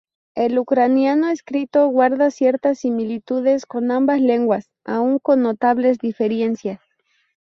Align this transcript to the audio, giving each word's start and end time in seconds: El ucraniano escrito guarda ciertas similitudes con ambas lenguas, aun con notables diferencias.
El 0.33 0.57
ucraniano 0.57 1.27
escrito 1.29 1.87
guarda 1.87 2.31
ciertas 2.31 2.79
similitudes 2.79 3.67
con 3.67 3.91
ambas 3.91 4.19
lenguas, 4.19 4.71
aun 4.83 5.19
con 5.19 5.43
notables 5.43 5.99
diferencias. 5.99 6.79